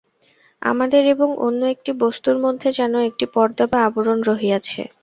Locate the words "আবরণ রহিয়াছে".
3.87-4.81